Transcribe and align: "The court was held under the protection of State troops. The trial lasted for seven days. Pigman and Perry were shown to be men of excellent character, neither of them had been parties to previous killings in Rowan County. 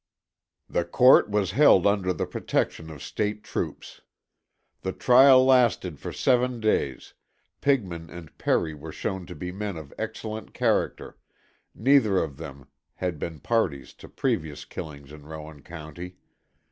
"The 0.67 0.83
court 0.83 1.29
was 1.29 1.51
held 1.51 1.85
under 1.85 2.11
the 2.11 2.25
protection 2.25 2.89
of 2.89 3.03
State 3.03 3.43
troops. 3.43 4.01
The 4.81 4.93
trial 4.93 5.45
lasted 5.45 5.99
for 5.99 6.11
seven 6.11 6.59
days. 6.59 7.13
Pigman 7.61 8.09
and 8.09 8.35
Perry 8.39 8.73
were 8.73 8.91
shown 8.91 9.27
to 9.27 9.35
be 9.35 9.51
men 9.51 9.77
of 9.77 9.93
excellent 9.99 10.55
character, 10.55 11.19
neither 11.75 12.17
of 12.17 12.37
them 12.37 12.65
had 12.95 13.19
been 13.19 13.39
parties 13.41 13.93
to 14.01 14.09
previous 14.09 14.65
killings 14.65 15.11
in 15.11 15.27
Rowan 15.27 15.61
County. 15.61 16.15